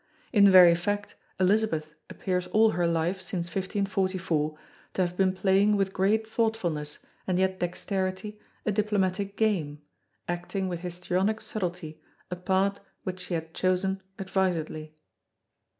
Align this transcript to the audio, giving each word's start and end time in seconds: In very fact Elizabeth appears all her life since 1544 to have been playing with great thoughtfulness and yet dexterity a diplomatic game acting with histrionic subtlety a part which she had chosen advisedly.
In 0.33 0.49
very 0.49 0.73
fact 0.73 1.13
Elizabeth 1.39 1.93
appears 2.09 2.47
all 2.47 2.71
her 2.71 2.87
life 2.87 3.21
since 3.21 3.45
1544 3.49 4.57
to 4.95 5.01
have 5.05 5.15
been 5.15 5.31
playing 5.31 5.75
with 5.77 5.93
great 5.93 6.25
thoughtfulness 6.25 6.97
and 7.27 7.37
yet 7.37 7.59
dexterity 7.59 8.39
a 8.65 8.71
diplomatic 8.71 9.37
game 9.37 9.83
acting 10.27 10.67
with 10.67 10.79
histrionic 10.79 11.39
subtlety 11.39 12.01
a 12.31 12.35
part 12.35 12.79
which 13.03 13.19
she 13.19 13.35
had 13.35 13.53
chosen 13.53 14.01
advisedly. 14.17 14.95